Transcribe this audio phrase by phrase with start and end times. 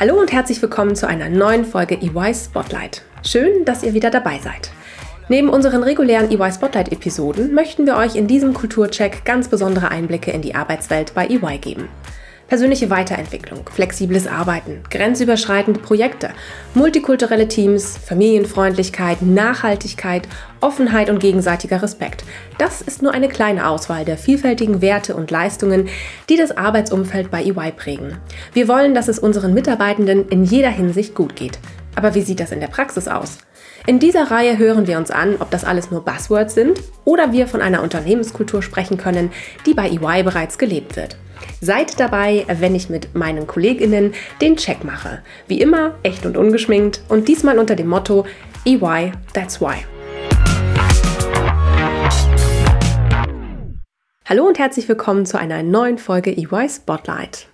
[0.00, 3.02] Hallo und herzlich willkommen zu einer neuen Folge EY Spotlight.
[3.22, 4.70] Schön, dass ihr wieder dabei seid.
[5.28, 10.40] Neben unseren regulären EY Spotlight-Episoden möchten wir euch in diesem Kulturcheck ganz besondere Einblicke in
[10.40, 11.90] die Arbeitswelt bei EY geben.
[12.50, 16.30] Persönliche Weiterentwicklung, flexibles Arbeiten, grenzüberschreitende Projekte,
[16.74, 20.26] multikulturelle Teams, Familienfreundlichkeit, Nachhaltigkeit,
[20.60, 22.24] Offenheit und gegenseitiger Respekt.
[22.58, 25.88] Das ist nur eine kleine Auswahl der vielfältigen Werte und Leistungen,
[26.28, 28.18] die das Arbeitsumfeld bei EY prägen.
[28.52, 31.60] Wir wollen, dass es unseren Mitarbeitenden in jeder Hinsicht gut geht.
[31.94, 33.38] Aber wie sieht das in der Praxis aus?
[33.86, 37.46] In dieser Reihe hören wir uns an, ob das alles nur Buzzwords sind oder wir
[37.46, 39.32] von einer Unternehmenskultur sprechen können,
[39.64, 41.16] die bei EY bereits gelebt wird.
[41.62, 44.12] Seid dabei, wenn ich mit meinen KollegInnen
[44.42, 45.22] den Check mache.
[45.48, 48.26] Wie immer, echt und ungeschminkt und diesmal unter dem Motto
[48.66, 49.76] EY, that's why.
[54.26, 57.49] Hallo und herzlich willkommen zu einer neuen Folge EY Spotlight.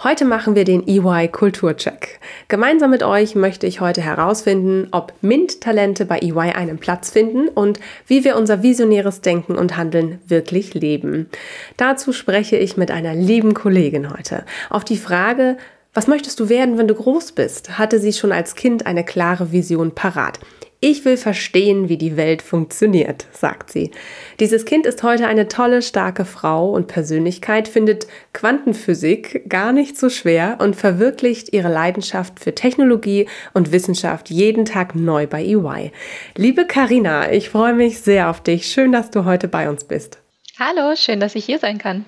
[0.00, 2.20] Heute machen wir den EY Kulturcheck.
[2.46, 7.80] Gemeinsam mit euch möchte ich heute herausfinden, ob MINT-Talente bei EY einen Platz finden und
[8.06, 11.28] wie wir unser visionäres Denken und Handeln wirklich leben.
[11.76, 14.44] Dazu spreche ich mit einer lieben Kollegin heute.
[14.70, 15.56] Auf die Frage,
[15.94, 17.76] was möchtest du werden, wenn du groß bist?
[17.76, 20.38] hatte sie schon als Kind eine klare Vision parat.
[20.80, 23.90] Ich will verstehen, wie die Welt funktioniert, sagt sie.
[24.38, 30.08] Dieses Kind ist heute eine tolle, starke Frau und Persönlichkeit, findet Quantenphysik gar nicht so
[30.08, 35.90] schwer und verwirklicht ihre Leidenschaft für Technologie und Wissenschaft jeden Tag neu bei EY.
[36.36, 38.66] Liebe Karina, ich freue mich sehr auf dich.
[38.66, 40.18] Schön, dass du heute bei uns bist.
[40.60, 42.04] Hallo, schön, dass ich hier sein kann.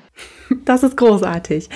[0.65, 1.69] Das ist großartig.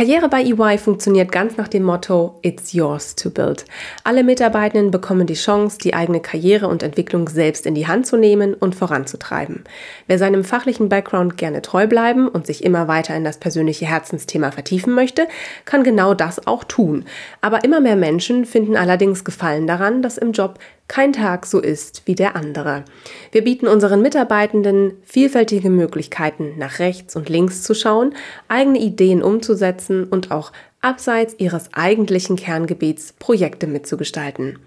[0.00, 3.66] Karriere bei EY funktioniert ganz nach dem Motto It's yours to build.
[4.02, 8.16] Alle Mitarbeitenden bekommen die Chance, die eigene Karriere und Entwicklung selbst in die Hand zu
[8.16, 9.64] nehmen und voranzutreiben.
[10.06, 14.52] Wer seinem fachlichen Background gerne treu bleiben und sich immer weiter in das persönliche Herzensthema
[14.52, 15.28] vertiefen möchte,
[15.66, 17.04] kann genau das auch tun.
[17.42, 20.58] Aber immer mehr Menschen finden allerdings Gefallen daran, dass im Job
[20.90, 22.84] kein Tag so ist wie der andere.
[23.30, 28.12] Wir bieten unseren Mitarbeitenden vielfältige Möglichkeiten, nach rechts und links zu schauen,
[28.48, 34.58] eigene Ideen umzusetzen und auch abseits ihres eigentlichen Kerngebiets Projekte mitzugestalten.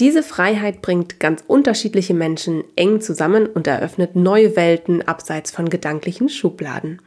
[0.00, 6.28] Diese Freiheit bringt ganz unterschiedliche Menschen eng zusammen und eröffnet neue Welten abseits von gedanklichen
[6.28, 7.00] Schubladen.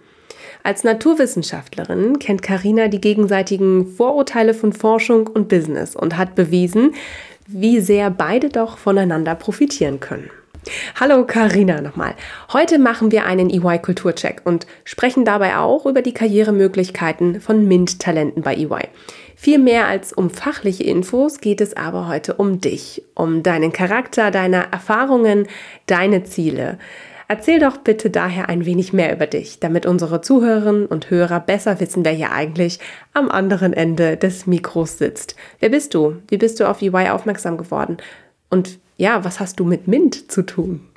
[0.66, 6.96] Als Naturwissenschaftlerin kennt Karina die gegenseitigen Vorurteile von Forschung und Business und hat bewiesen,
[7.48, 10.30] wie sehr beide doch voneinander profitieren können.
[10.98, 12.16] Hallo Karina nochmal.
[12.54, 18.44] Heute machen wir einen EY Kulturcheck und sprechen dabei auch über die Karrieremöglichkeiten von MINT-Talenten
[18.44, 18.88] bei EY.
[19.36, 24.32] Viel mehr als um fachliche Infos geht es aber heute um dich, um deinen Charakter,
[24.32, 25.48] deine Erfahrungen,
[25.86, 26.78] deine Ziele.
[27.28, 31.80] Erzähl doch bitte daher ein wenig mehr über dich, damit unsere Zuhörerinnen und Hörer besser
[31.80, 32.80] wissen, wer hier eigentlich
[33.14, 35.36] am anderen Ende des Mikros sitzt.
[35.60, 36.18] Wer bist du?
[36.28, 37.98] Wie bist du auf EY aufmerksam geworden?
[38.50, 40.88] Und ja, was hast du mit MINT zu tun?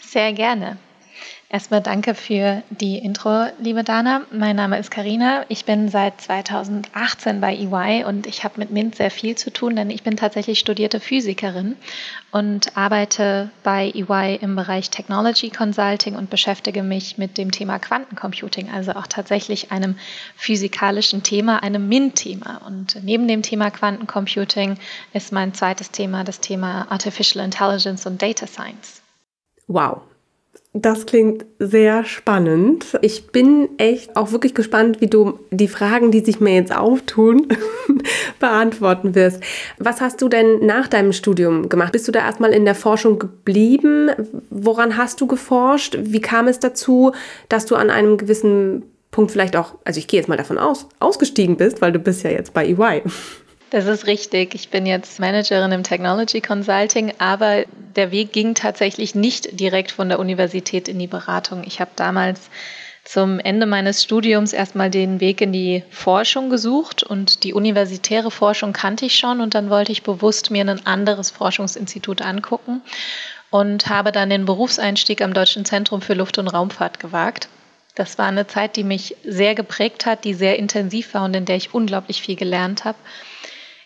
[0.00, 0.78] Sehr gerne.
[1.52, 4.22] Erstmal danke für die Intro, liebe Dana.
[4.30, 5.44] Mein Name ist Karina.
[5.48, 9.74] Ich bin seit 2018 bei EY und ich habe mit MINT sehr viel zu tun,
[9.74, 11.74] denn ich bin tatsächlich studierte Physikerin
[12.30, 18.70] und arbeite bei EY im Bereich Technology Consulting und beschäftige mich mit dem Thema Quantencomputing,
[18.70, 19.96] also auch tatsächlich einem
[20.36, 22.60] physikalischen Thema, einem MINT-Thema.
[22.64, 24.78] Und neben dem Thema Quantencomputing
[25.14, 29.02] ist mein zweites Thema das Thema Artificial Intelligence und Data Science.
[29.66, 30.02] Wow,
[30.72, 32.96] das klingt sehr spannend.
[33.02, 37.48] Ich bin echt auch wirklich gespannt, wie du die Fragen, die sich mir jetzt auftun,
[38.38, 39.42] beantworten wirst.
[39.78, 41.90] Was hast du denn nach deinem Studium gemacht?
[41.90, 44.10] Bist du da erstmal in der Forschung geblieben?
[44.48, 45.98] Woran hast du geforscht?
[46.02, 47.12] Wie kam es dazu,
[47.48, 50.86] dass du an einem gewissen Punkt vielleicht auch, also ich gehe jetzt mal davon aus,
[51.00, 53.02] ausgestiegen bist, weil du bist ja jetzt bei EY.
[53.70, 54.56] Das ist richtig.
[54.56, 57.64] Ich bin jetzt Managerin im Technology Consulting, aber
[57.94, 61.62] der Weg ging tatsächlich nicht direkt von der Universität in die Beratung.
[61.64, 62.50] Ich habe damals
[63.04, 68.72] zum Ende meines Studiums erstmal den Weg in die Forschung gesucht und die universitäre Forschung
[68.72, 72.82] kannte ich schon und dann wollte ich bewusst mir ein anderes Forschungsinstitut angucken
[73.50, 77.48] und habe dann den Berufseinstieg am Deutschen Zentrum für Luft- und Raumfahrt gewagt.
[77.94, 81.44] Das war eine Zeit, die mich sehr geprägt hat, die sehr intensiv war und in
[81.44, 82.98] der ich unglaublich viel gelernt habe.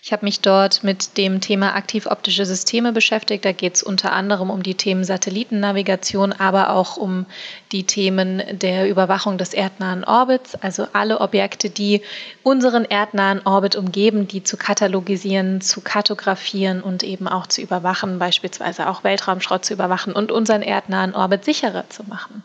[0.07, 3.43] Ich habe mich dort mit dem Thema aktiv-optische Systeme beschäftigt.
[3.43, 7.25] Da geht es unter anderem um die Themen Satellitennavigation, aber auch um
[7.73, 12.03] die Themen der Überwachung des erdnahen Orbits, also alle Objekte, die
[12.43, 18.91] unseren erdnahen Orbit umgeben, die zu katalogisieren, zu kartografieren und eben auch zu überwachen, beispielsweise
[18.91, 22.43] auch Weltraumschrott zu überwachen und unseren erdnahen Orbit sicherer zu machen.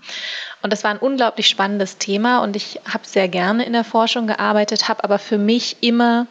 [0.62, 4.28] Und das war ein unglaublich spannendes Thema und ich habe sehr gerne in der Forschung
[4.28, 6.26] gearbeitet, habe aber für mich immer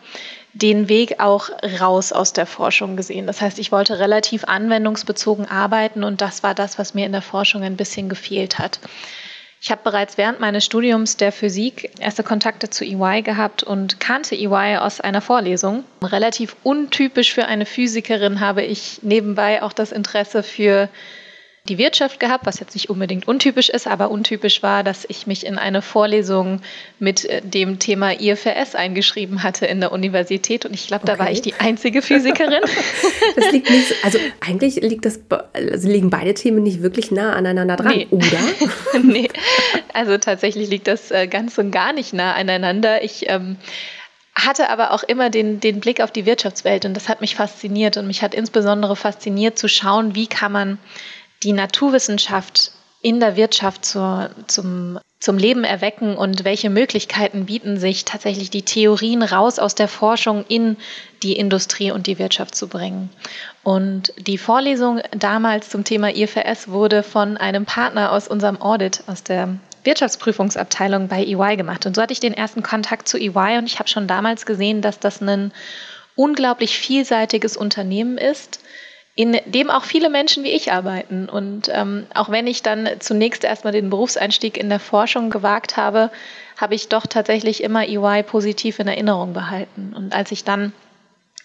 [0.52, 1.50] den Weg auch
[1.80, 3.26] raus aus der Forschung gesehen.
[3.26, 7.22] Das heißt, ich wollte relativ anwendungsbezogen arbeiten und das war das, was mir in der
[7.22, 8.80] Forschung ein bisschen gefehlt hat.
[9.60, 14.36] Ich habe bereits während meines Studiums der Physik erste Kontakte zu EY gehabt und kannte
[14.36, 15.84] EY aus einer Vorlesung.
[16.00, 20.88] Relativ untypisch für eine Physikerin habe ich nebenbei auch das Interesse für
[21.68, 25.46] die Wirtschaft gehabt, was jetzt nicht unbedingt untypisch ist, aber untypisch war, dass ich mich
[25.46, 26.60] in eine Vorlesung
[26.98, 31.22] mit äh, dem Thema IFRS eingeschrieben hatte in der Universität und ich glaube, da okay.
[31.22, 32.62] war ich die einzige Physikerin.
[33.36, 35.20] das liegt nicht, also eigentlich liegt das,
[35.52, 38.06] also liegen beide Themen nicht wirklich nah aneinander dran, nee.
[38.10, 38.38] oder?
[39.02, 39.28] nee,
[39.92, 43.02] also tatsächlich liegt das äh, ganz und gar nicht nah aneinander.
[43.04, 43.56] Ich ähm,
[44.34, 47.96] hatte aber auch immer den, den Blick auf die Wirtschaftswelt und das hat mich fasziniert
[47.96, 50.78] und mich hat insbesondere fasziniert zu schauen, wie kann man
[51.42, 58.04] die Naturwissenschaft in der Wirtschaft zur, zum, zum Leben erwecken und welche Möglichkeiten bieten sich
[58.04, 60.76] tatsächlich die Theorien raus aus der Forschung in
[61.22, 63.10] die Industrie und die Wirtschaft zu bringen.
[63.62, 69.22] Und die Vorlesung damals zum Thema IFRS wurde von einem Partner aus unserem Audit, aus
[69.22, 71.86] der Wirtschaftsprüfungsabteilung bei EY gemacht.
[71.86, 74.82] Und so hatte ich den ersten Kontakt zu EY und ich habe schon damals gesehen,
[74.82, 75.52] dass das ein
[76.16, 78.60] unglaublich vielseitiges Unternehmen ist
[79.18, 81.28] in dem auch viele Menschen wie ich arbeiten.
[81.28, 86.12] Und ähm, auch wenn ich dann zunächst erstmal den Berufseinstieg in der Forschung gewagt habe,
[86.56, 89.92] habe ich doch tatsächlich immer EY positiv in Erinnerung behalten.
[89.92, 90.72] Und als ich dann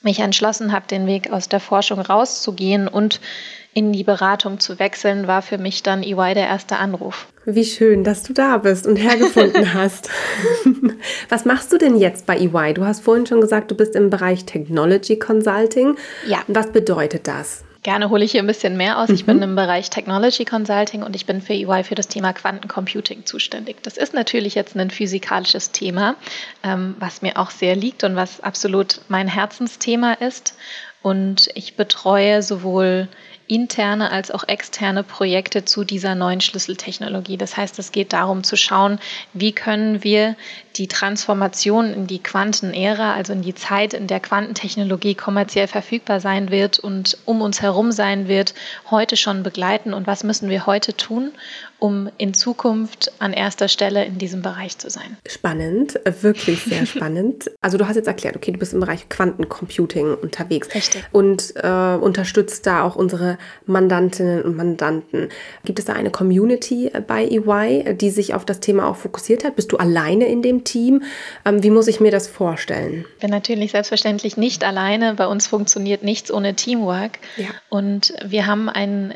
[0.04, 3.20] mich entschlossen habe, den Weg aus der Forschung rauszugehen und
[3.74, 7.28] in die Beratung zu wechseln, war für mich dann EY der erste Anruf.
[7.46, 10.10] Wie schön, dass du da bist und hergefunden hast.
[11.30, 12.74] Was machst du denn jetzt bei EY?
[12.74, 15.98] Du hast vorhin schon gesagt, du bist im Bereich Technology Consulting.
[16.26, 16.40] Ja.
[16.48, 17.64] Was bedeutet das?
[17.84, 19.10] Gerne hole ich hier ein bisschen mehr aus.
[19.10, 19.44] Ich bin mhm.
[19.44, 23.84] im Bereich Technology Consulting und ich bin für EY für das Thema Quantencomputing zuständig.
[23.84, 26.16] Das ist natürlich jetzt ein physikalisches Thema,
[26.64, 30.56] ähm, was mir auch sehr liegt und was absolut mein Herzensthema ist.
[31.02, 33.10] Und ich betreue sowohl
[33.48, 37.38] interne als auch externe Projekte zu dieser neuen Schlüsseltechnologie.
[37.38, 39.00] Das heißt, es geht darum zu schauen,
[39.34, 40.36] wie können wir
[40.76, 46.52] die Transformation in die Quantenära, also in die Zeit, in der Quantentechnologie kommerziell verfügbar sein
[46.52, 48.54] wird und um uns herum sein wird,
[48.90, 51.32] heute schon begleiten und was müssen wir heute tun,
[51.84, 55.18] um in Zukunft an erster Stelle in diesem Bereich zu sein.
[55.28, 57.52] Spannend, wirklich sehr spannend.
[57.62, 61.04] Also du hast jetzt erklärt, okay, du bist im Bereich Quantencomputing unterwegs Richtig.
[61.12, 65.30] und äh, unterstützt da auch unsere Mandantinnen und Mandanten.
[65.64, 69.56] Gibt es da eine Community bei EY, die sich auf das Thema auch fokussiert hat?
[69.56, 71.04] Bist du alleine in dem Team?
[71.46, 73.06] Ähm, wie muss ich mir das vorstellen?
[73.16, 75.14] Ich bin natürlich selbstverständlich nicht alleine.
[75.16, 77.20] Bei uns funktioniert nichts ohne Teamwork.
[77.38, 77.48] Ja.
[77.70, 79.14] Und wir haben ein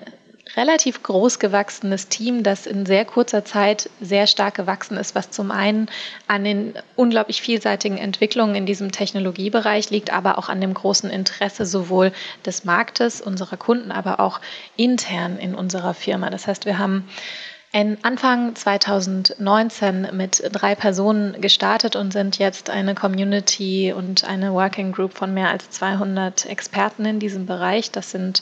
[0.58, 5.52] relativ groß gewachsenes Team, das in sehr kurzer Zeit sehr stark gewachsen ist, was zum
[5.52, 5.88] einen
[6.28, 11.68] an den unglaublich vielseitigen Entwicklungen in diesem Technologiebereich liegt, aber auch an dem großen Interesse
[11.68, 12.12] sowohl
[12.46, 14.42] des Marktes, unserer Kunden, aber auch
[14.76, 16.32] intern in unserer Firma.
[16.32, 17.08] Das heißt, wir haben
[17.74, 25.14] Anfang 2019 mit drei Personen gestartet und sind jetzt eine Community und eine Working Group
[25.14, 27.92] von mehr als 200 Experten in diesem Bereich.
[27.92, 28.42] Das sind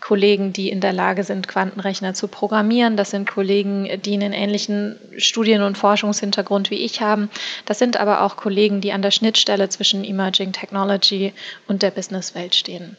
[0.00, 2.96] Kollegen, die in der Lage sind, Quantenrechner zu programmieren.
[2.96, 7.30] Das sind Kollegen, die einen ähnlichen Studien- und Forschungshintergrund wie ich haben.
[7.64, 11.32] Das sind aber auch Kollegen, die an der Schnittstelle zwischen Emerging Technology
[11.66, 12.96] und der Businesswelt stehen.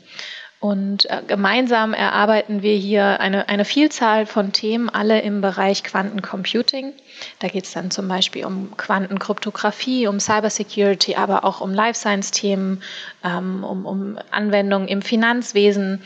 [0.59, 6.93] Und äh, gemeinsam erarbeiten wir hier eine, eine Vielzahl von Themen, alle im Bereich Quantencomputing.
[7.39, 12.81] Da geht es dann zum Beispiel um Quantenkryptographie, um Cybersecurity, aber auch um Life Science-Themen,
[13.23, 16.01] ähm, um, um Anwendungen im Finanzwesen.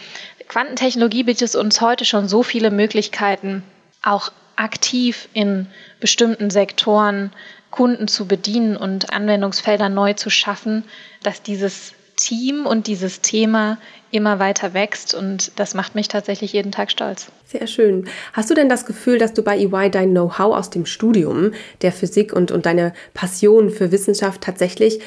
[0.50, 3.63] Quantentechnologie bietet uns heute schon so viele Möglichkeiten,
[4.03, 5.67] auch aktiv in
[6.01, 7.31] bestimmten Sektoren
[7.70, 10.84] Kunden zu bedienen und Anwendungsfelder neu zu schaffen,
[11.24, 13.78] dass dieses Team und dieses Thema
[14.12, 17.32] immer weiter wächst und das macht mich tatsächlich jeden Tag stolz.
[17.46, 18.08] Sehr schön.
[18.34, 21.92] Hast du denn das Gefühl, dass du bei EY dein Know-how aus dem Studium der
[21.92, 25.00] Physik und, und deine Passion für Wissenschaft tatsächlich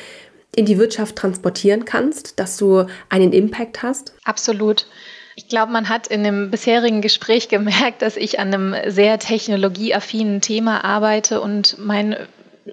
[0.57, 4.15] in die Wirtschaft transportieren kannst, dass du einen Impact hast?
[4.25, 4.87] Absolut.
[5.37, 10.41] Ich glaube, man hat in dem bisherigen Gespräch gemerkt, dass ich an einem sehr technologieaffinen
[10.41, 12.17] Thema arbeite und mein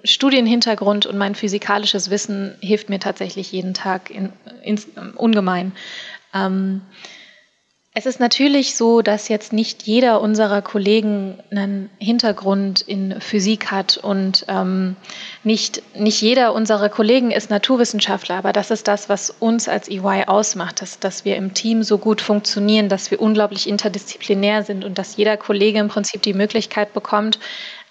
[0.04, 4.32] Studienhintergrund und mein physikalisches Wissen hilft mir tatsächlich jeden Tag in,
[4.62, 4.78] in,
[5.16, 5.72] ungemein.
[6.34, 6.82] Ähm,
[7.94, 13.98] es ist natürlich so, dass jetzt nicht jeder unserer Kollegen einen Hintergrund in Physik hat
[13.98, 14.96] und ähm,
[15.44, 20.24] nicht, nicht jeder unserer Kollegen ist Naturwissenschaftler, aber das ist das, was uns als EY
[20.26, 24.96] ausmacht, dass, dass wir im Team so gut funktionieren, dass wir unglaublich interdisziplinär sind und
[24.96, 27.38] dass jeder Kollege im Prinzip die Möglichkeit bekommt,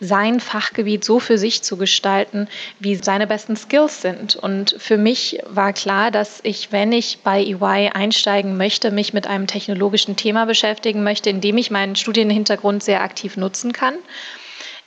[0.02, 2.48] sein Fachgebiet so für sich zu gestalten,
[2.80, 4.36] wie seine besten Skills sind.
[4.36, 9.28] Und für mich war klar, dass ich, wenn ich bei EY einsteigen möchte, mich mit
[9.28, 13.94] einem technologischen Thema beschäftigen möchte, indem ich meinen Studienhintergrund sehr aktiv nutzen kann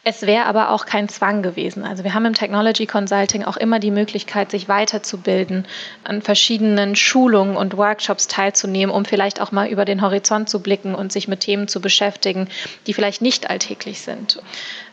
[0.06, 1.82] es wäre aber auch kein Zwang gewesen.
[1.82, 5.66] Also wir haben im Technology Consulting auch immer die Möglichkeit, sich weiterzubilden,
[6.04, 10.94] an verschiedenen Schulungen und Workshops teilzunehmen, um vielleicht auch mal über den Horizont zu blicken
[10.94, 12.48] und sich mit Themen zu beschäftigen,
[12.86, 14.42] die vielleicht nicht alltäglich sind.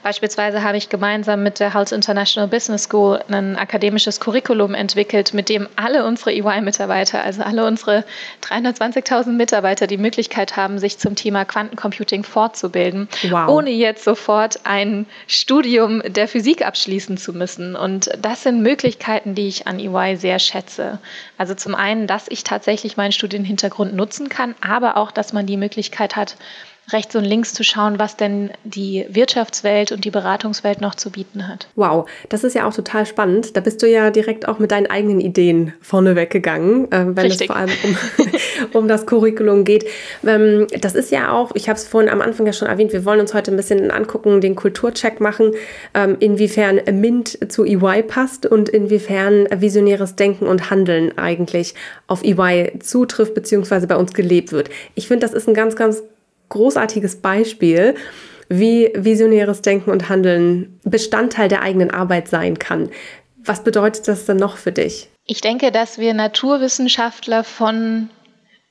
[0.03, 5.47] Beispielsweise habe ich gemeinsam mit der Health International Business School ein akademisches Curriculum entwickelt, mit
[5.49, 8.03] dem alle unsere EY-Mitarbeiter, also alle unsere
[8.43, 13.47] 320.000 Mitarbeiter, die Möglichkeit haben, sich zum Thema Quantencomputing fortzubilden, wow.
[13.47, 17.75] ohne jetzt sofort ein Studium der Physik abschließen zu müssen.
[17.75, 20.99] Und das sind Möglichkeiten, die ich an EY sehr schätze.
[21.37, 25.57] Also zum einen, dass ich tatsächlich meinen Studienhintergrund nutzen kann, aber auch, dass man die
[25.57, 26.37] Möglichkeit hat,
[26.89, 31.47] rechts und links zu schauen, was denn die Wirtschaftswelt und die Beratungswelt noch zu bieten
[31.47, 31.67] hat.
[31.75, 33.55] Wow, das ist ja auch total spannend.
[33.55, 37.41] Da bist du ja direkt auch mit deinen eigenen Ideen vorneweg gegangen, äh, wenn Richtig.
[37.41, 37.97] es vor allem um,
[38.81, 39.85] um das Curriculum geht.
[40.25, 43.05] Ähm, das ist ja auch, ich habe es vorhin am Anfang ja schon erwähnt, wir
[43.05, 45.53] wollen uns heute ein bisschen angucken, den Kulturcheck machen,
[45.93, 51.75] ähm, inwiefern MINT zu EY passt und inwiefern visionäres Denken und Handeln eigentlich
[52.07, 54.69] auf EY zutrifft, beziehungsweise bei uns gelebt wird.
[54.95, 56.03] Ich finde, das ist ein ganz, ganz
[56.51, 57.95] großartiges Beispiel,
[58.47, 62.89] wie visionäres Denken und Handeln Bestandteil der eigenen Arbeit sein kann.
[63.43, 65.09] Was bedeutet das denn noch für dich?
[65.25, 68.09] Ich denke, dass wir Naturwissenschaftler von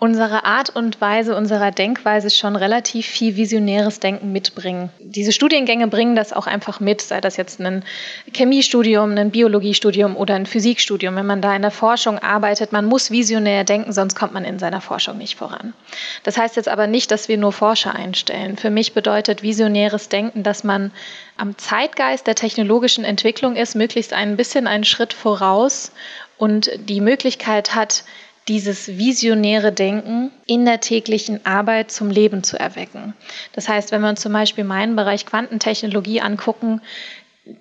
[0.01, 4.89] unserer Art und Weise, unserer Denkweise schon relativ viel visionäres Denken mitbringen.
[4.99, 7.85] Diese Studiengänge bringen das auch einfach mit, sei das jetzt ein
[8.33, 11.17] Chemiestudium, ein Biologiestudium oder ein Physikstudium.
[11.17, 14.59] Wenn man da in der Forschung arbeitet, man muss visionär denken, sonst kommt man in
[14.59, 15.75] seiner Forschung nicht voran.
[16.23, 18.57] Das heißt jetzt aber nicht, dass wir nur Forscher einstellen.
[18.57, 20.93] Für mich bedeutet visionäres Denken, dass man
[21.37, 25.93] am Zeitgeist der technologischen Entwicklung ist, möglichst ein bisschen einen Schritt voraus
[26.39, 28.03] und die Möglichkeit hat,
[28.49, 33.15] dieses visionäre Denken in der täglichen Arbeit zum Leben zu erwecken.
[33.53, 36.81] Das heißt, wenn wir uns zum Beispiel meinen Bereich Quantentechnologie angucken,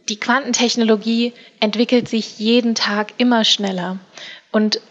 [0.07, 3.97] die Quantentechnologie entwickelt sich jeden Tag immer schneller.
[4.51, 4.81] Und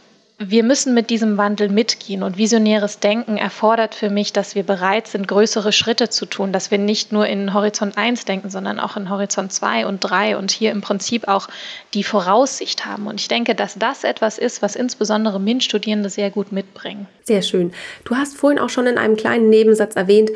[0.40, 5.08] wir müssen mit diesem Wandel mitgehen und visionäres Denken erfordert für mich, dass wir bereit
[5.08, 8.96] sind, größere Schritte zu tun, dass wir nicht nur in Horizont 1 denken, sondern auch
[8.96, 11.48] in Horizont 2 und 3 und hier im Prinzip auch
[11.92, 13.08] die Voraussicht haben.
[13.08, 17.08] Und ich denke, dass das etwas ist, was insbesondere MINT-Studierende sehr gut mitbringen.
[17.24, 17.72] Sehr schön.
[18.04, 20.30] Du hast vorhin auch schon in einem kleinen Nebensatz erwähnt,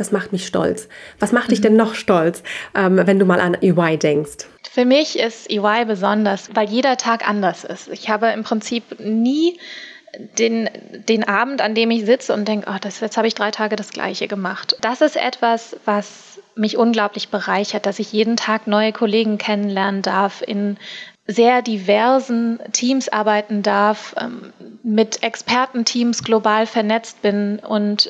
[0.00, 0.88] das macht mich stolz.
[1.18, 1.50] Was macht mhm.
[1.50, 2.42] dich denn noch stolz,
[2.74, 4.46] ähm, wenn du mal an EY denkst?
[4.72, 7.88] Für mich ist EY besonders, weil jeder Tag anders ist.
[7.88, 9.58] Ich habe im Prinzip nie
[10.38, 10.70] den,
[11.06, 13.76] den Abend, an dem ich sitze und denke, oh, das, jetzt habe ich drei Tage
[13.76, 14.74] das Gleiche gemacht.
[14.80, 20.42] Das ist etwas, was mich unglaublich bereichert, dass ich jeden Tag neue Kollegen kennenlernen darf,
[20.44, 20.78] in
[21.26, 28.08] sehr diversen Teams arbeiten darf, ähm, mit Expertenteams global vernetzt bin und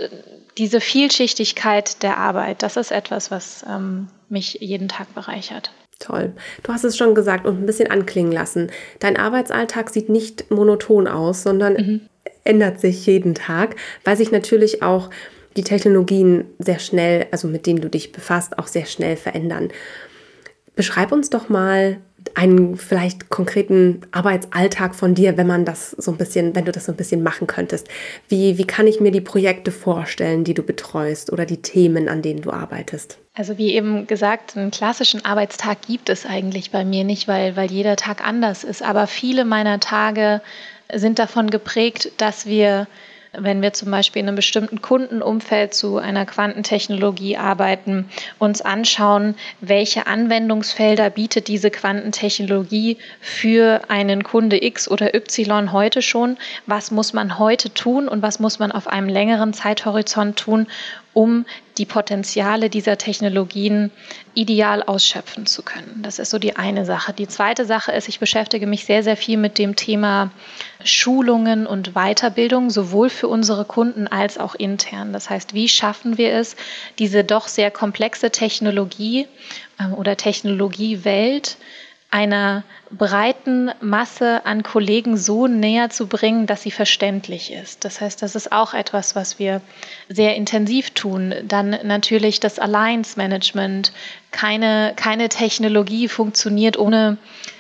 [0.61, 5.73] diese Vielschichtigkeit der Arbeit, das ist etwas, was ähm, mich jeden Tag bereichert.
[5.99, 6.35] Toll.
[6.63, 8.71] Du hast es schon gesagt und ein bisschen anklingen lassen.
[8.99, 12.01] Dein Arbeitsalltag sieht nicht monoton aus, sondern mhm.
[12.45, 15.09] ändert sich jeden Tag, weil sich natürlich auch
[15.57, 19.71] die Technologien sehr schnell, also mit denen du dich befasst, auch sehr schnell verändern.
[20.81, 21.99] Beschreib uns doch mal
[22.35, 26.87] einen vielleicht konkreten Arbeitsalltag von dir, wenn man das so ein bisschen, wenn du das
[26.87, 27.87] so ein bisschen machen könntest.
[28.31, 32.23] Wie, wie kann ich mir die Projekte vorstellen, die du betreust oder die Themen, an
[32.23, 33.19] denen du arbeitest?
[33.35, 37.71] Also wie eben gesagt, einen klassischen Arbeitstag gibt es eigentlich bei mir nicht, weil, weil
[37.71, 38.83] jeder Tag anders ist.
[38.83, 40.41] Aber viele meiner Tage
[40.91, 42.87] sind davon geprägt, dass wir
[43.33, 48.09] wenn wir zum Beispiel in einem bestimmten Kundenumfeld zu einer Quantentechnologie arbeiten,
[48.39, 56.39] uns anschauen, welche Anwendungsfelder bietet diese Quantentechnologie für einen Kunde X oder Y heute schon,
[56.67, 60.67] was muss man heute tun und was muss man auf einem längeren Zeithorizont tun,
[61.13, 61.45] um
[61.77, 63.91] die Potenziale dieser Technologien
[64.35, 66.01] ideal ausschöpfen zu können.
[66.03, 67.13] Das ist so die eine Sache.
[67.13, 70.31] Die zweite Sache ist, ich beschäftige mich sehr, sehr viel mit dem Thema
[70.85, 75.13] Schulungen und Weiterbildung, sowohl für unsere Kunden als auch intern.
[75.13, 76.55] Das heißt, wie schaffen wir es,
[76.99, 79.27] diese doch sehr komplexe Technologie
[79.81, 81.57] ähm, oder Technologiewelt
[82.11, 87.85] einer breiten Masse an Kollegen so näher zu bringen, dass sie verständlich ist.
[87.85, 89.61] Das heißt, das ist auch etwas, was wir
[90.09, 91.35] sehr intensiv tun.
[91.45, 93.93] Dann natürlich das Alliance Management.
[94.33, 97.17] Keine, keine Technologie funktioniert ohne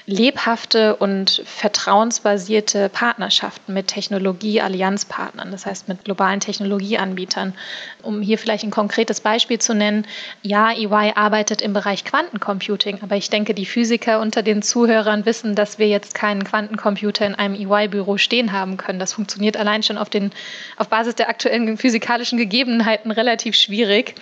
[0.06, 7.54] lebhafte und vertrauensbasierte Partnerschaften mit Technologie-Allianzpartnern, das heißt mit globalen Technologieanbietern.
[8.02, 10.06] Um hier vielleicht ein konkretes Beispiel zu nennen,
[10.42, 15.54] ja, EY arbeitet im Bereich Quantencomputing, aber ich denke, die Physiker unter den Zuhörern wissen,
[15.54, 18.98] dass wir jetzt keinen Quantencomputer in einem EY-Büro stehen haben können.
[18.98, 20.32] Das funktioniert allein schon auf, den,
[20.76, 24.14] auf Basis der aktuellen physikalischen Gegebenheiten relativ schwierig.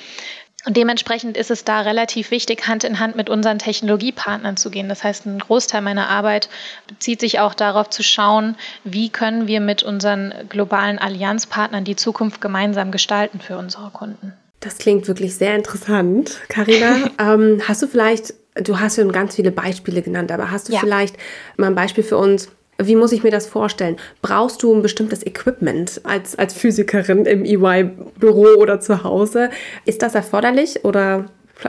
[0.64, 4.88] Und dementsprechend ist es da relativ wichtig, Hand in Hand mit unseren Technologiepartnern zu gehen.
[4.88, 6.48] Das heißt, ein Großteil meiner Arbeit
[6.88, 12.40] bezieht sich auch darauf zu schauen, wie können wir mit unseren globalen Allianzpartnern die Zukunft
[12.40, 14.32] gemeinsam gestalten für unsere Kunden.
[14.58, 16.40] Das klingt wirklich sehr interessant.
[16.48, 20.72] Carina, ähm, hast du vielleicht, du hast schon ganz viele Beispiele genannt, aber hast du
[20.72, 20.80] ja.
[20.80, 21.16] vielleicht
[21.56, 22.48] mal ein Beispiel für uns,
[22.80, 23.96] wie muss ich mir das vorstellen?
[24.22, 29.50] Brauchst du ein bestimmtes Equipment als, als Physikerin im EY-Büro oder zu Hause?
[29.84, 31.26] Ist das erforderlich oder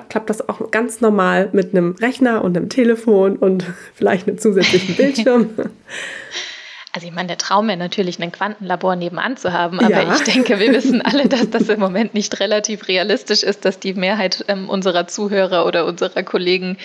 [0.10, 4.96] klappt das auch ganz normal mit einem Rechner und einem Telefon und vielleicht einem zusätzlichen
[4.96, 5.50] Bildschirm?
[6.92, 10.16] Also ich meine, der Traum wäre natürlich, ein Quantenlabor nebenan zu haben, aber ja.
[10.16, 13.94] ich denke, wir wissen alle, dass das im Moment nicht relativ realistisch ist, dass die
[13.94, 16.78] Mehrheit ähm, unserer Zuhörer oder unserer Kollegen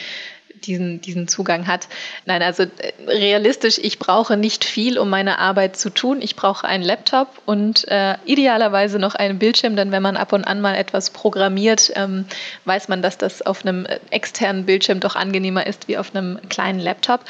[0.67, 1.89] diesen, diesen Zugang hat.
[2.25, 6.21] Nein, also äh, realistisch, ich brauche nicht viel, um meine Arbeit zu tun.
[6.21, 10.45] Ich brauche einen Laptop und äh, idealerweise noch einen Bildschirm, denn wenn man ab und
[10.45, 12.27] an mal etwas programmiert, ähm,
[12.65, 16.41] weiß man, dass das auf einem äh, externen Bildschirm doch angenehmer ist wie auf einem
[16.49, 17.21] kleinen Laptop.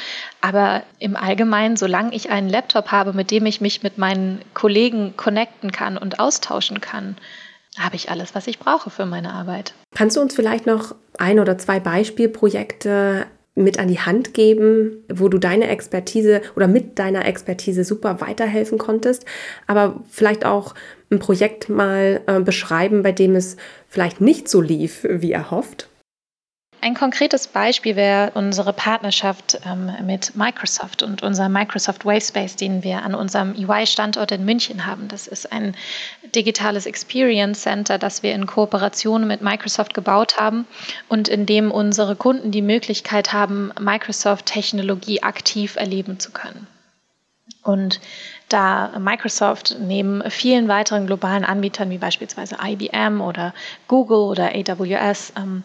[0.41, 5.15] Aber im Allgemeinen, solange ich einen Laptop habe, mit dem ich mich mit meinen Kollegen
[5.17, 7.17] connecten kann und austauschen kann,
[7.77, 9.73] habe ich alles, was ich brauche für meine Arbeit.
[9.93, 15.29] Kannst du uns vielleicht noch ein oder zwei Beispielprojekte mit an die Hand geben, wo
[15.29, 19.25] du deine Expertise oder mit deiner Expertise super weiterhelfen konntest,
[19.65, 20.75] aber vielleicht auch
[21.09, 23.55] ein Projekt mal äh, beschreiben, bei dem es
[23.87, 25.87] vielleicht nicht so lief, wie erhofft?
[26.81, 33.03] Ein konkretes Beispiel wäre unsere Partnerschaft ähm, mit Microsoft und unser Microsoft Wavespace, den wir
[33.03, 35.07] an unserem UI-Standort in München haben.
[35.07, 35.75] Das ist ein
[36.35, 40.67] digitales Experience Center, das wir in Kooperation mit Microsoft gebaut haben
[41.09, 46.67] und in dem unsere Kunden die Möglichkeit haben, Microsoft-Technologie aktiv erleben zu können.
[47.63, 47.99] Und
[48.49, 53.53] da Microsoft neben vielen weiteren globalen Anbietern wie beispielsweise IBM oder
[53.87, 55.63] Google oder AWS ähm,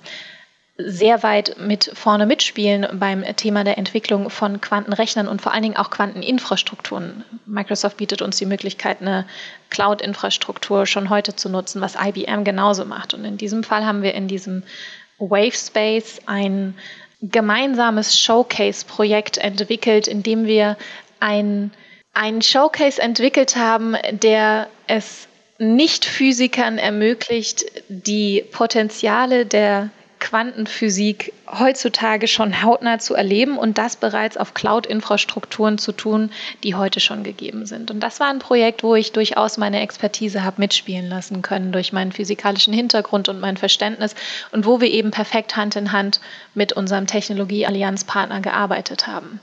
[0.87, 5.77] sehr weit mit vorne mitspielen beim Thema der Entwicklung von Quantenrechnern und vor allen Dingen
[5.77, 7.25] auch Quanteninfrastrukturen.
[7.47, 9.27] Microsoft bietet uns die Möglichkeit, eine
[9.71, 13.15] Cloud-Infrastruktur schon heute zu nutzen, was IBM genauso macht.
[13.15, 14.63] Und in diesem Fall haben wir in diesem
[15.19, 16.75] Wavespace ein
[17.23, 20.77] gemeinsames Showcase-Projekt entwickelt, in dem wir
[21.21, 21.71] ein,
[22.15, 32.99] einen Showcase entwickelt haben, der es nicht-Physikern ermöglicht, die Potenziale der Quantenphysik heutzutage schon hautnah
[32.99, 36.31] zu erleben und das bereits auf Cloud-Infrastrukturen zu tun,
[36.63, 37.91] die heute schon gegeben sind.
[37.91, 41.93] Und das war ein Projekt, wo ich durchaus meine Expertise habe mitspielen lassen können durch
[41.93, 44.15] meinen physikalischen Hintergrund und mein Verständnis
[44.53, 46.21] und wo wir eben perfekt Hand in Hand
[46.55, 49.41] mit unserem Technologie-Allianzpartner gearbeitet haben.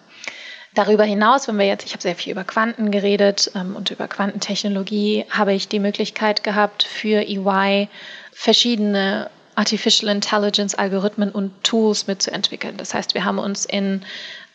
[0.77, 4.07] Darüber hinaus, wenn wir jetzt, ich habe sehr viel über Quanten geredet ähm, und über
[4.07, 7.89] Quantentechnologie, habe ich die Möglichkeit gehabt, für EY
[8.31, 12.78] verschiedene Artificial Intelligence Algorithmen und Tools mitzuentwickeln.
[12.78, 14.04] Das heißt, wir haben uns in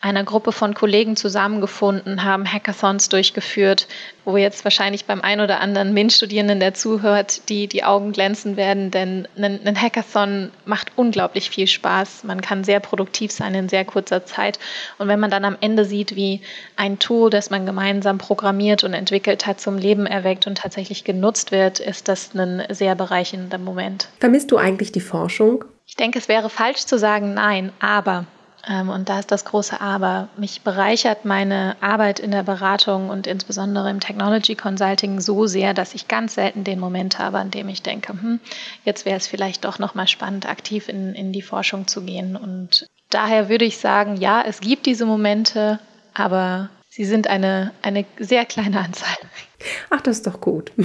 [0.03, 3.87] einer Gruppe von Kollegen zusammengefunden, haben Hackathons durchgeführt,
[4.25, 8.91] wo jetzt wahrscheinlich beim ein oder anderen MINT-Studierenden, der zuhört, die, die Augen glänzen werden,
[8.91, 12.25] denn ein, ein Hackathon macht unglaublich viel Spaß.
[12.25, 14.59] Man kann sehr produktiv sein in sehr kurzer Zeit.
[14.99, 16.41] Und wenn man dann am Ende sieht, wie
[16.75, 21.53] ein Tool, das man gemeinsam programmiert und entwickelt hat, zum Leben erweckt und tatsächlich genutzt
[21.53, 24.09] wird, ist das ein sehr bereichernder Moment.
[24.19, 25.65] Vermisst du eigentlich die Forschung?
[25.87, 28.27] Ich denke, es wäre falsch zu sagen nein, aber
[28.69, 30.29] und da ist das große Aber.
[30.37, 35.95] Mich bereichert meine Arbeit in der Beratung und insbesondere im Technology Consulting so sehr, dass
[35.95, 38.41] ich ganz selten den Moment habe, an dem ich denke, hm,
[38.85, 42.37] jetzt wäre es vielleicht doch nochmal spannend, aktiv in, in die Forschung zu gehen.
[42.37, 45.81] Und daher würde ich sagen, ja, es gibt diese Momente,
[46.15, 49.17] aber sie sind eine, eine sehr kleine Anzahl.
[49.91, 50.73] Ach, das ist doch gut.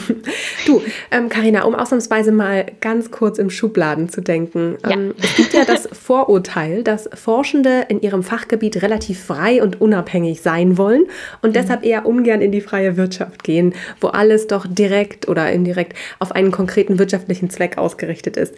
[0.66, 0.82] Du,
[1.30, 4.78] Karina, ähm, um ausnahmsweise mal ganz kurz im Schubladen zu denken.
[4.84, 4.92] Ja.
[4.92, 10.42] Ähm, es gibt ja das Vorurteil, dass Forschende in ihrem Fachgebiet relativ frei und unabhängig
[10.42, 11.06] sein wollen
[11.42, 11.54] und mhm.
[11.54, 16.34] deshalb eher ungern in die freie Wirtschaft gehen, wo alles doch direkt oder indirekt auf
[16.34, 18.56] einen konkreten wirtschaftlichen Zweck ausgerichtet ist.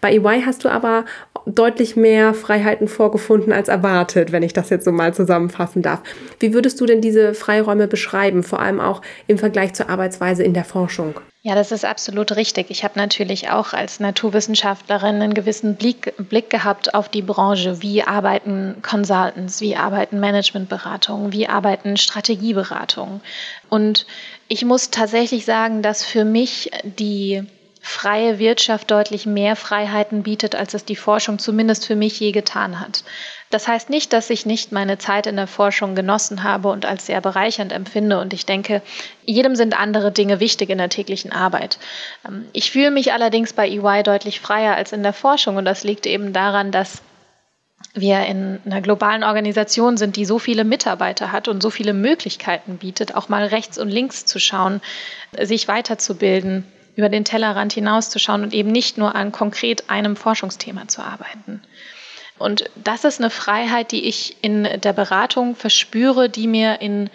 [0.00, 1.04] Bei EY hast du aber
[1.46, 6.02] deutlich mehr Freiheiten vorgefunden als erwartet, wenn ich das jetzt so mal zusammenfassen darf.
[6.38, 10.54] Wie würdest du denn diese Freiräume beschreiben, vor allem auch im Vergleich zur Arbeitsweise in
[10.54, 11.20] der Forschung?
[11.42, 12.70] Ja, das ist absolut richtig.
[12.70, 17.80] Ich habe natürlich auch als Naturwissenschaftlerin einen gewissen Blick, Blick gehabt auf die Branche.
[17.80, 23.20] Wie arbeiten Consultants, wie arbeiten Managementberatungen, wie arbeiten Strategieberatungen.
[23.68, 24.06] Und
[24.48, 27.44] ich muss tatsächlich sagen, dass für mich die
[27.88, 32.80] freie Wirtschaft deutlich mehr Freiheiten bietet, als es die Forschung zumindest für mich je getan
[32.80, 33.02] hat.
[33.50, 37.06] Das heißt nicht, dass ich nicht meine Zeit in der Forschung genossen habe und als
[37.06, 38.20] sehr bereichernd empfinde.
[38.20, 38.82] Und ich denke,
[39.24, 41.78] jedem sind andere Dinge wichtig in der täglichen Arbeit.
[42.26, 45.56] Ähm, ich fühle mich allerdings bei EY deutlich freier als in der Forschung.
[45.56, 47.02] Und das liegt eben daran, dass
[47.94, 52.76] wir in einer globalen Organisation sind, die so viele Mitarbeiter hat und so viele Möglichkeiten
[52.76, 54.82] bietet, auch mal rechts und links zu schauen,
[55.40, 56.64] sich weiterzubilden,
[56.98, 61.62] über den Tellerrand hinauszuschauen und eben nicht nur an konkret einem Forschungsthema zu arbeiten.
[62.38, 67.08] Und das ist eine Freiheit, die ich in der Beratung verspüre, die mir in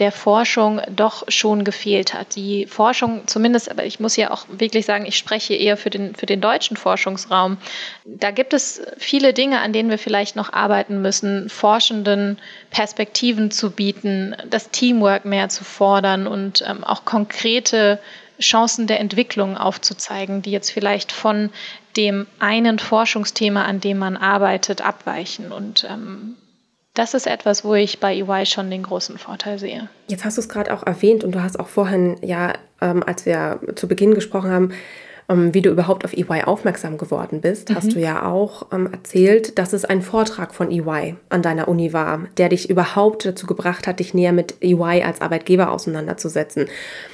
[0.00, 2.34] der Forschung doch schon gefehlt hat.
[2.34, 6.16] Die Forschung, zumindest, aber ich muss ja auch wirklich sagen, ich spreche eher für den,
[6.16, 7.58] für den deutschen Forschungsraum.
[8.04, 12.38] Da gibt es viele Dinge, an denen wir vielleicht noch arbeiten müssen, Forschenden
[12.70, 18.00] Perspektiven zu bieten, das Teamwork mehr zu fordern und ähm, auch konkrete
[18.40, 21.50] Chancen der Entwicklung aufzuzeigen, die jetzt vielleicht von
[21.96, 25.52] dem einen Forschungsthema, an dem man arbeitet, abweichen.
[25.52, 26.36] Und ähm,
[26.94, 29.88] das ist etwas, wo ich bei EY schon den großen Vorteil sehe.
[30.08, 33.26] Jetzt hast du es gerade auch erwähnt und du hast auch vorhin, ja, ähm, als
[33.26, 34.72] wir zu Beginn gesprochen haben,
[35.30, 37.74] wie du überhaupt auf EY aufmerksam geworden bist, mhm.
[37.74, 41.92] hast du ja auch ähm, erzählt, dass es ein Vortrag von EY an deiner Uni
[41.92, 46.66] war, der dich überhaupt dazu gebracht hat, dich näher mit EY als Arbeitgeber auseinanderzusetzen.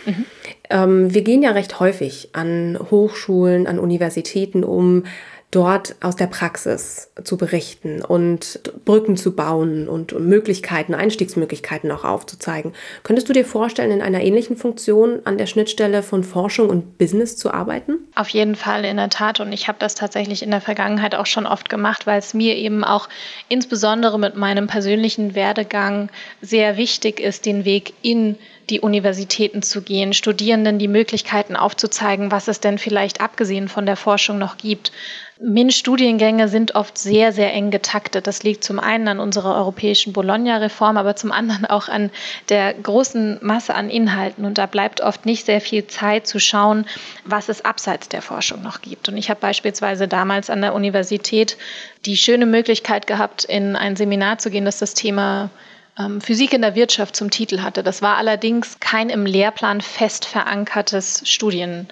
[0.06, 0.24] Mhm.
[0.70, 5.04] Ähm, wir gehen ja recht häufig an Hochschulen, an Universitäten, um
[5.54, 12.72] dort aus der Praxis zu berichten und Brücken zu bauen und Möglichkeiten, Einstiegsmöglichkeiten auch aufzuzeigen.
[13.04, 17.36] Könntest du dir vorstellen, in einer ähnlichen Funktion an der Schnittstelle von Forschung und Business
[17.36, 17.98] zu arbeiten?
[18.16, 19.38] Auf jeden Fall, in der Tat.
[19.38, 22.56] Und ich habe das tatsächlich in der Vergangenheit auch schon oft gemacht, weil es mir
[22.56, 23.08] eben auch
[23.48, 26.08] insbesondere mit meinem persönlichen Werdegang
[26.40, 28.36] sehr wichtig ist, den Weg in
[28.70, 33.96] die Universitäten zu gehen, Studierenden die Möglichkeiten aufzuzeigen, was es denn vielleicht abgesehen von der
[33.96, 34.92] Forschung noch gibt.
[35.40, 38.28] MINT-Studiengänge sind oft sehr, sehr eng getaktet.
[38.28, 42.10] Das liegt zum einen an unserer europäischen Bologna-Reform, aber zum anderen auch an
[42.50, 44.44] der großen Masse an Inhalten.
[44.44, 46.86] Und da bleibt oft nicht sehr viel Zeit zu schauen,
[47.24, 49.08] was es abseits der Forschung noch gibt.
[49.08, 51.56] Und ich habe beispielsweise damals an der Universität
[52.06, 55.50] die schöne Möglichkeit gehabt, in ein Seminar zu gehen, das das Thema
[55.98, 57.82] ähm, Physik in der Wirtschaft zum Titel hatte.
[57.82, 61.88] Das war allerdings kein im Lehrplan fest verankertes Studien,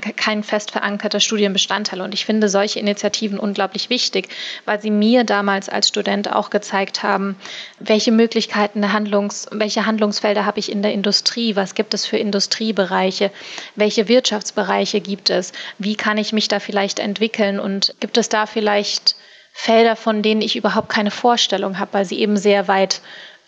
[0.00, 2.00] kein fest verankerter Studienbestandteil.
[2.00, 4.28] Und ich finde solche Initiativen unglaublich wichtig,
[4.64, 7.36] weil sie mir damals als Student auch gezeigt haben,
[7.78, 12.16] welche Möglichkeiten der Handlungs, welche Handlungsfelder habe ich in der Industrie, was gibt es für
[12.16, 13.30] Industriebereiche,
[13.74, 17.60] welche Wirtschaftsbereiche gibt es, wie kann ich mich da vielleicht entwickeln?
[17.60, 19.16] Und gibt es da vielleicht
[19.56, 23.00] Felder, von denen ich überhaupt keine Vorstellung habe, weil sie eben sehr weit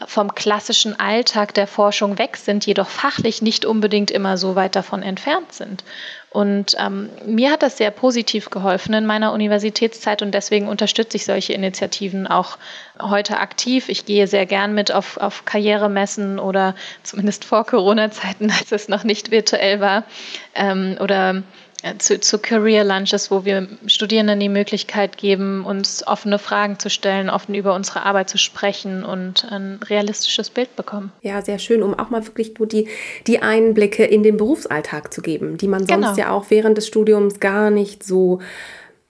[0.04, 5.02] vom klassischen Alltag der Forschung weg sind, jedoch fachlich nicht unbedingt immer so weit davon
[5.02, 5.84] entfernt sind.
[6.28, 11.24] Und ähm, mir hat das sehr positiv geholfen in meiner Universitätszeit und deswegen unterstütze ich
[11.24, 12.58] solche Initiativen auch
[13.00, 13.88] heute aktiv.
[13.88, 19.02] Ich gehe sehr gern mit auf, auf Karrieremessen oder zumindest vor Corona-Zeiten, als es noch
[19.02, 20.04] nicht virtuell war,
[20.54, 21.42] ähm, oder
[21.98, 27.30] zu, zu Career Lunches, wo wir Studierenden die Möglichkeit geben, uns offene Fragen zu stellen,
[27.30, 31.12] offen über unsere Arbeit zu sprechen und ein realistisches Bild bekommen.
[31.22, 32.88] Ja, sehr schön, um auch mal wirklich nur die,
[33.26, 36.16] die Einblicke in den Berufsalltag zu geben, die man sonst genau.
[36.16, 38.40] ja auch während des Studiums gar nicht so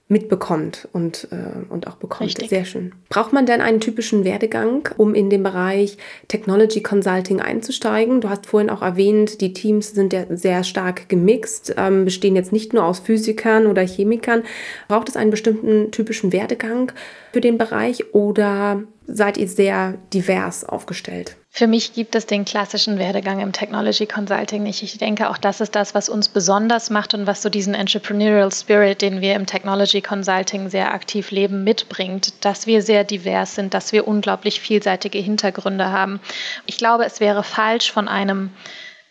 [0.09, 2.29] mitbekommt und, äh, und auch bekommt.
[2.29, 2.49] Richtig.
[2.49, 2.93] Sehr schön.
[3.09, 5.97] Braucht man denn einen typischen Werdegang, um in den Bereich
[6.29, 8.21] Technology Consulting einzusteigen?
[8.21, 12.53] Du hast vorhin auch erwähnt, die Teams sind ja sehr stark gemixt, ähm, bestehen jetzt
[12.53, 14.43] nicht nur aus Physikern oder Chemikern.
[14.87, 16.93] Braucht es einen bestimmten typischen Werdegang
[17.37, 21.35] für den Bereich oder seid ihr sehr divers aufgestellt?
[21.51, 24.81] Für mich gibt es den klassischen Werdegang im Technology Consulting nicht.
[24.81, 28.51] Ich denke, auch das ist das, was uns besonders macht und was so diesen Entrepreneurial
[28.51, 33.75] Spirit, den wir im Technology Consulting sehr aktiv leben, mitbringt, dass wir sehr divers sind,
[33.75, 36.19] dass wir unglaublich vielseitige Hintergründe haben.
[36.65, 38.49] Ich glaube, es wäre falsch von einem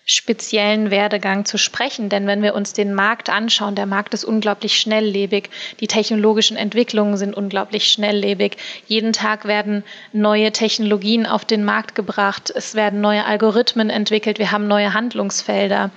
[0.08, 2.08] speziellen Werdegang zu sprechen.
[2.08, 7.16] Denn wenn wir uns den Markt anschauen, der Markt ist unglaublich schnelllebig, die technologischen Entwicklungen
[7.16, 8.56] sind unglaublich schnelllebig.
[8.86, 14.52] Jeden Tag werden neue Technologien auf den Markt gebracht, es werden neue Algorithmen entwickelt, wir
[14.52, 15.90] haben neue Handlungsfelder.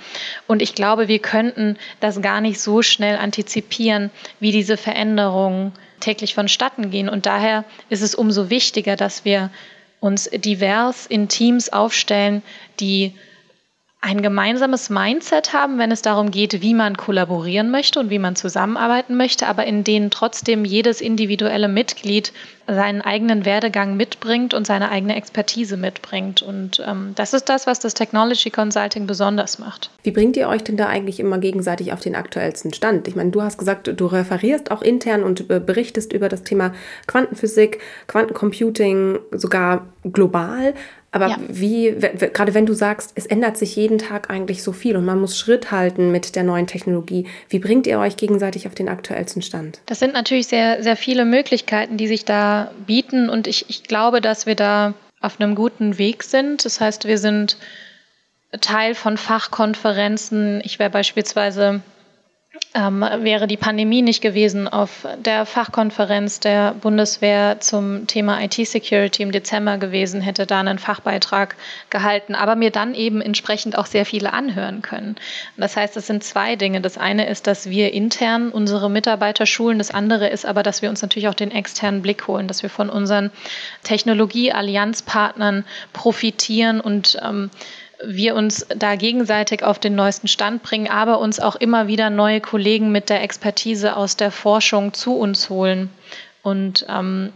[0.48, 6.34] Und ich glaube, wir könnten das gar nicht so schnell antizipieren, wie diese Veränderungen täglich
[6.34, 7.10] vonstatten gehen.
[7.10, 9.52] Und daher ist es umso wichtiger, dass wir
[10.00, 12.42] uns divers in Teams aufstellen,
[12.80, 13.14] die
[14.02, 18.38] ein gemeinsames Mindset haben, wenn es darum geht, wie man kollaborieren möchte und wie man
[18.38, 22.32] zusammenarbeiten möchte, aber in denen trotzdem jedes individuelle Mitglied
[22.66, 26.42] seinen eigenen Werdegang mitbringt und seine eigene Expertise mitbringt.
[26.42, 29.90] Und ähm, das ist das, was das Technology Consulting besonders macht.
[30.04, 33.08] Wie bringt ihr euch denn da eigentlich immer gegenseitig auf den aktuellsten Stand?
[33.08, 36.74] Ich meine, du hast gesagt, du referierst auch intern und äh, berichtest über das Thema
[37.08, 40.74] Quantenphysik, Quantencomputing, sogar global.
[41.12, 41.38] Aber ja.
[41.48, 41.96] wie,
[42.34, 45.38] gerade wenn du sagst, es ändert sich jeden Tag eigentlich so viel und man muss
[45.38, 49.80] Schritt halten mit der neuen Technologie, wie bringt ihr euch gegenseitig auf den aktuellsten Stand?
[49.88, 54.22] Das sind natürlich sehr, sehr viele Möglichkeiten, die sich da bieten und ich, ich glaube,
[54.22, 56.64] dass wir da auf einem guten Weg sind.
[56.64, 57.58] Das heißt, wir sind
[58.62, 60.62] Teil von Fachkonferenzen.
[60.64, 61.82] Ich wäre beispielsweise
[62.76, 69.32] ähm, wäre die Pandemie nicht gewesen, auf der Fachkonferenz der Bundeswehr zum Thema IT-Security im
[69.32, 71.56] Dezember gewesen, hätte da einen Fachbeitrag
[71.90, 75.16] gehalten, aber mir dann eben entsprechend auch sehr viele anhören können.
[75.58, 76.80] Das heißt, es sind zwei Dinge.
[76.80, 79.80] Das eine ist, dass wir intern unsere Mitarbeiter schulen.
[79.80, 82.70] Das andere ist aber, dass wir uns natürlich auch den externen Blick holen, dass wir
[82.70, 83.32] von unseren
[83.84, 87.50] Technologie-Allianzpartnern profitieren und ähm,
[88.06, 92.42] wir uns da gegenseitig auf den neuesten Stand bringen, aber uns auch immer wieder neue
[92.42, 95.90] Kollegen mit der Expertise aus der Forschung zu uns holen.
[96.42, 97.32] Und ähm,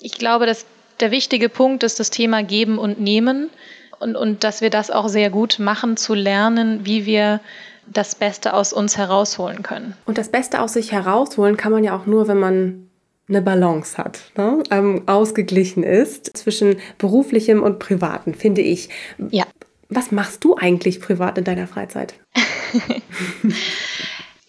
[0.00, 0.64] ich glaube, dass
[1.00, 3.50] der wichtige Punkt ist das Thema Geben und Nehmen
[3.98, 7.40] und, und dass wir das auch sehr gut machen, zu lernen, wie wir
[7.86, 9.94] das Beste aus uns herausholen können.
[10.06, 12.88] Und das Beste aus sich herausholen kann man ja auch nur, wenn man
[13.28, 14.62] eine Balance hat, ne?
[14.70, 18.88] ähm, ausgeglichen ist zwischen beruflichem und privatem, finde ich.
[19.30, 19.44] Ja.
[19.88, 22.14] Was machst du eigentlich privat in deiner Freizeit?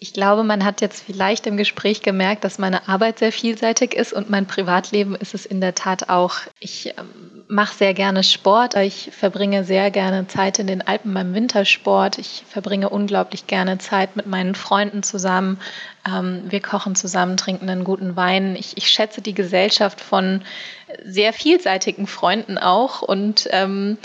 [0.00, 4.12] ich glaube, man hat jetzt vielleicht im Gespräch gemerkt, dass meine Arbeit sehr vielseitig ist
[4.12, 6.36] und mein Privatleben ist es in der Tat auch.
[6.58, 8.74] Ich ähm, mache sehr gerne Sport.
[8.76, 12.18] Ich verbringe sehr gerne Zeit in den Alpen beim Wintersport.
[12.18, 15.58] Ich verbringe unglaublich gerne Zeit mit meinen Freunden zusammen.
[16.06, 18.56] Ähm, wir kochen zusammen, trinken einen guten Wein.
[18.56, 20.42] Ich, ich schätze die Gesellschaft von
[21.04, 23.98] sehr vielseitigen Freunden auch und ähm,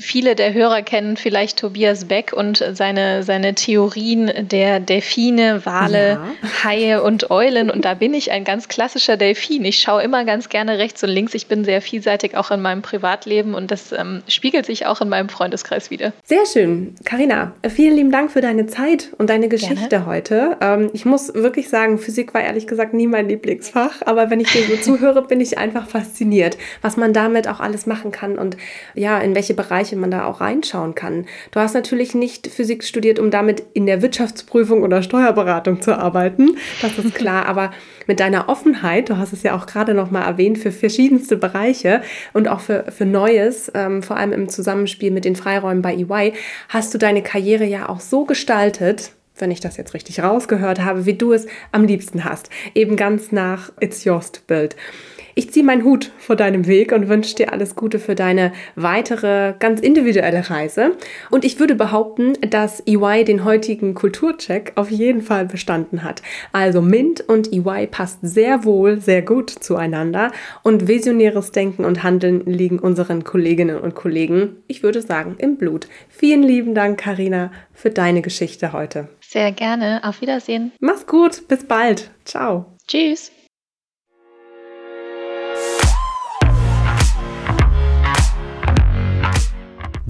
[0.00, 6.64] Viele der Hörer kennen vielleicht Tobias Beck und seine, seine Theorien der Delfine, Wale, ja.
[6.64, 7.70] Haie und Eulen.
[7.70, 9.64] Und da bin ich ein ganz klassischer Delfin.
[9.64, 11.34] Ich schaue immer ganz gerne rechts und links.
[11.34, 15.08] Ich bin sehr vielseitig auch in meinem Privatleben und das ähm, spiegelt sich auch in
[15.08, 16.12] meinem Freundeskreis wieder.
[16.24, 16.94] Sehr schön.
[17.04, 20.06] Karina, vielen lieben Dank für deine Zeit und deine Geschichte gerne.
[20.06, 20.56] heute.
[20.60, 24.50] Ähm, ich muss wirklich sagen, Physik war ehrlich gesagt nie mein Lieblingsfach, aber wenn ich
[24.50, 28.56] dir so zuhöre, bin ich einfach fasziniert, was man damit auch alles machen kann und
[28.94, 31.26] ja, in welche Bereiche Bereiche man da auch reinschauen kann.
[31.50, 36.56] Du hast natürlich nicht Physik studiert, um damit in der Wirtschaftsprüfung oder Steuerberatung zu arbeiten,
[36.80, 37.72] das ist klar, aber
[38.06, 42.02] mit deiner Offenheit, du hast es ja auch gerade noch mal erwähnt, für verschiedenste Bereiche
[42.32, 46.34] und auch für, für Neues, ähm, vor allem im Zusammenspiel mit den Freiräumen bei EY,
[46.68, 51.06] hast du deine Karriere ja auch so gestaltet, wenn ich das jetzt richtig rausgehört habe,
[51.06, 52.50] wie du es am liebsten hast.
[52.74, 54.76] Eben ganz nach It's Yours to Build.
[55.40, 59.54] Ich ziehe meinen Hut vor deinem Weg und wünsche dir alles Gute für deine weitere,
[59.58, 60.98] ganz individuelle Reise.
[61.30, 66.20] Und ich würde behaupten, dass EY den heutigen Kulturcheck auf jeden Fall bestanden hat.
[66.52, 70.30] Also Mint und EY passt sehr wohl, sehr gut zueinander
[70.62, 75.88] und visionäres Denken und Handeln liegen unseren Kolleginnen und Kollegen, ich würde sagen, im Blut.
[76.10, 79.08] Vielen lieben Dank, Karina, für deine Geschichte heute.
[79.22, 80.02] Sehr gerne.
[80.04, 80.72] Auf Wiedersehen.
[80.80, 81.48] Mach's gut.
[81.48, 82.10] Bis bald.
[82.26, 82.66] Ciao.
[82.86, 83.32] Tschüss.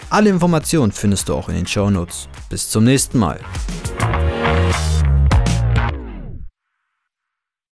[0.09, 2.31] Alle Informationen findest du auch in den Show Notes.
[2.49, 3.39] Bis zum nächsten Mal.